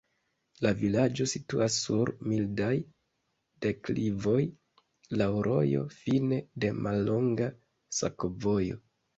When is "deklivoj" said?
3.65-4.39